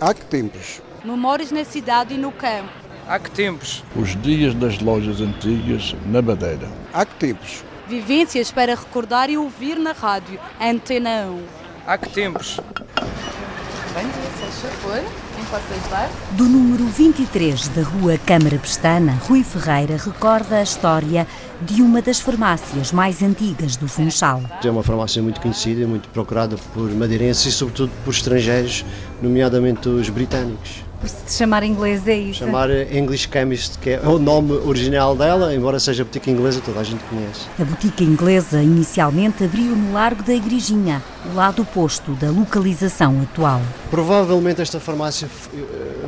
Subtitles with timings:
[0.00, 0.80] Há que tempos?
[1.04, 2.70] Memórias na cidade e no campo.
[3.06, 3.84] Há que tempos?
[3.94, 6.70] Os dias das lojas antigas na Madeira.
[6.90, 7.62] Há que tempos?
[7.86, 10.40] Vivências para recordar e ouvir na rádio.
[10.58, 11.44] Antena 1.
[11.86, 12.56] Há que tempos?
[12.56, 15.29] Bom dia, se favor.
[15.40, 16.10] Quem posso ajudar?
[16.32, 21.26] Do número 23 da Rua Câmara Pestana, Rui Ferreira recorda a história
[21.62, 24.42] de uma das farmácias mais antigas do Funchal.
[24.62, 28.84] É uma farmácia muito conhecida, muito procurada por madeirenses e sobretudo por estrangeiros,
[29.22, 30.89] nomeadamente os britânicos.
[31.00, 32.40] Por se chamar inglês é isso?
[32.40, 36.84] Chamar English Chemist, que é o nome original dela, embora seja boutique inglesa, toda a
[36.84, 37.46] gente conhece.
[37.58, 43.62] A boutique inglesa inicialmente abriu no Largo da Igrejinha, o lado oposto da localização atual.
[43.90, 45.26] Provavelmente esta farmácia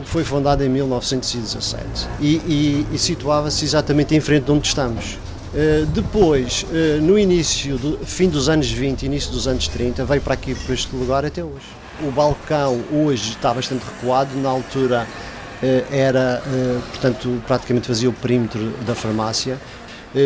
[0.05, 5.15] foi fundada em 1917 e, e, e situava-se exatamente em frente de onde estamos.
[5.55, 10.21] Uh, depois, uh, no início, do fim dos anos 20, início dos anos 30, veio
[10.21, 11.82] para aqui, para este lugar até hoje.
[12.03, 15.07] O balcão hoje está bastante recuado, na altura
[15.63, 16.43] uh, era,
[16.91, 19.59] portanto, praticamente fazia o perímetro da farmácia.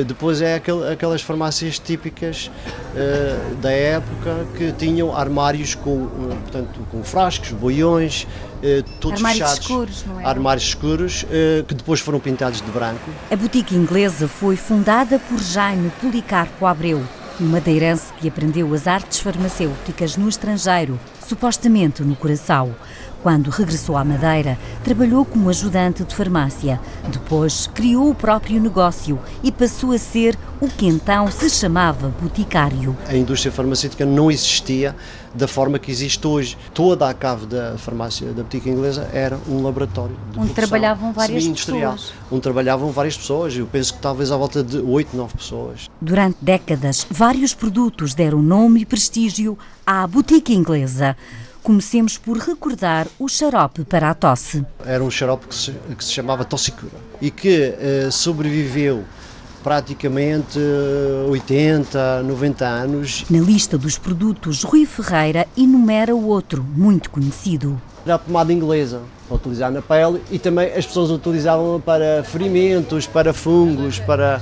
[0.05, 0.57] Depois é
[0.93, 2.51] aquelas farmácias típicas
[3.63, 6.09] da época que tinham armários com,
[6.43, 8.27] portanto, com frascos, boiões,
[9.01, 9.61] todos armários fechados.
[9.61, 10.25] escuros, não é?
[10.25, 11.25] Armários escuros
[11.69, 13.09] que depois foram pintados de branco.
[13.31, 17.05] A boutique inglesa foi fundada por Jaime Policarpo Abreu,
[17.41, 22.75] um madeirense que aprendeu as artes farmacêuticas no estrangeiro, supostamente no Curaçao.
[23.23, 26.81] Quando regressou à Madeira, trabalhou como ajudante de farmácia.
[27.11, 32.97] Depois criou o próprio negócio e passou a ser o que então se chamava boticário.
[33.07, 34.95] A indústria farmacêutica não existia
[35.35, 36.57] da forma que existe hoje.
[36.73, 40.17] Toda a cave da farmácia da botica inglesa era um laboratório.
[40.33, 42.13] De Onde trabalhavam várias pessoas.
[42.31, 45.91] Onde trabalhavam várias pessoas, eu penso que talvez à volta de 8, 9 pessoas.
[46.01, 51.17] Durante décadas, vários produtos deram nome e prestígio à botica inglesa.
[51.67, 54.65] Comecemos por recordar o xarope para a tosse.
[54.85, 57.75] Era um xarope que se, que se chamava Tossicura e que
[58.07, 59.03] uh, sobreviveu
[59.65, 60.61] praticamente
[61.29, 63.25] 80, 90 anos.
[63.29, 67.83] Na lista dos produtos, Rui Ferreira enumera outro, muito conhecido.
[68.05, 73.09] Era a pomada inglesa, para utilizar na pele, e também as pessoas utilizavam para ferimentos,
[73.09, 74.41] para fungos, para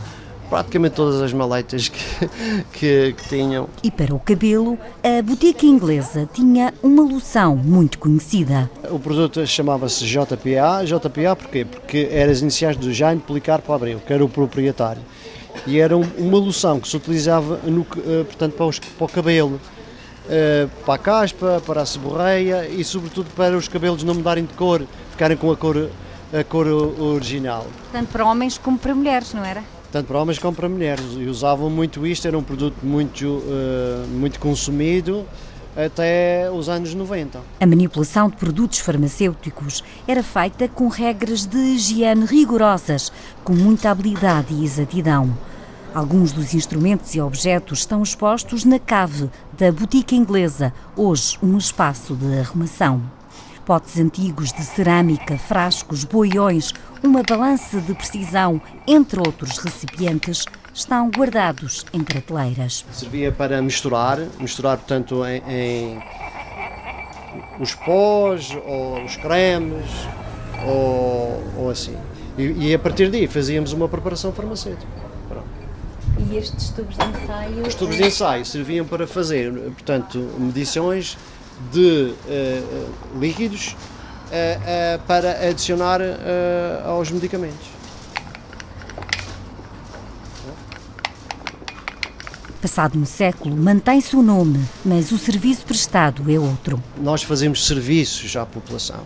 [0.55, 2.29] praticamente todas as maleitas que,
[2.73, 3.69] que, que, tinham.
[3.83, 8.71] E para o cabelo, a boutique inglesa tinha uma loção muito conhecida.
[8.89, 10.85] O produto chamava-se JPA.
[10.85, 11.65] JPA porquê?
[11.65, 15.03] Porque eram as iniciais do Jaime Policarpo Abreu, que era o proprietário.
[15.67, 19.61] E era uma loção que se utilizava no, portanto, para, os, para o cabelo.
[20.87, 24.83] Para a caspa, para a seborreia e sobretudo para os cabelos não mudarem de cor,
[25.11, 25.91] ficarem com a cor,
[26.33, 27.67] a cor original.
[27.91, 29.74] Tanto para homens como para mulheres, não era?
[29.95, 31.05] Tanto para homens como para mulheres.
[31.17, 35.25] E usavam muito isto, era um produto muito, uh, muito consumido
[35.77, 37.41] até os anos 90.
[37.61, 43.13] A manipulação de produtos farmacêuticos era feita com regras de higiene rigorosas,
[43.45, 45.33] com muita habilidade e exatidão.
[45.95, 52.17] Alguns dos instrumentos e objetos estão expostos na cave da boutique inglesa, hoje um espaço
[52.17, 53.01] de arrumação
[53.65, 61.85] potes antigos de cerâmica, frascos, boiões, uma balança de precisão, entre outros recipientes, estão guardados
[61.93, 62.85] em prateleiras.
[62.93, 66.03] Servia para misturar, misturar, portanto, em, em
[67.59, 69.91] os pós, ou os cremes,
[70.67, 71.97] ou, ou assim.
[72.37, 74.87] E, e, a partir daí fazíamos uma preparação farmacêutica.
[75.29, 75.47] Pronto.
[76.19, 77.67] E estes tubos de ensaio?
[77.67, 81.17] Os tubos de ensaio serviam para fazer, portanto, medições
[81.73, 83.77] de uh, líquidos
[84.29, 86.01] uh, para adicionar
[86.85, 87.75] aos medicamentos.
[92.61, 96.83] Passado um século, mantém-se o nome, mas o serviço prestado é outro.
[96.99, 99.05] Nós fazemos serviços à população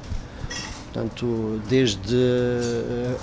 [0.99, 2.17] portanto, desde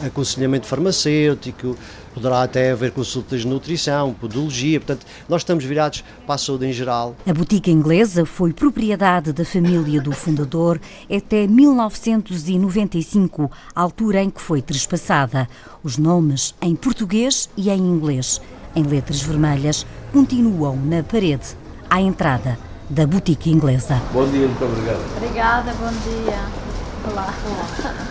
[0.05, 1.75] aconselhamento farmacêutico,
[2.13, 6.71] poderá até haver consultas de nutrição, podologia, portanto, nós estamos virados para a saúde em
[6.71, 7.13] geral.
[7.27, 10.79] A botica inglesa foi propriedade da família do fundador
[11.13, 15.49] até 1995, altura em que foi trespassada.
[15.83, 18.39] Os nomes em português e em inglês,
[18.73, 21.57] em letras vermelhas, continuam na parede,
[21.89, 22.57] à entrada
[22.89, 24.01] da botica inglesa.
[24.13, 25.01] Bom dia, muito obrigado.
[25.17, 26.74] Obrigada, bom dia.
[27.07, 27.33] Olá.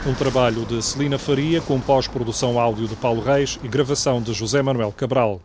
[0.06, 4.62] Um trabalho de Celina Faria com pós-produção áudio de Paulo Reis e gravação de José
[4.62, 5.40] Manuel Cabral.